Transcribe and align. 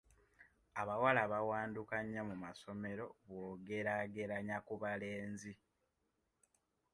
Abawala 0.81 1.21
bawanduka 1.33 1.95
nnyo 2.03 2.21
mu 2.29 2.35
masomero 2.43 3.05
bw'ogeraageranya 3.27 4.57
ku 4.67 4.73
balenzi. 4.81 5.53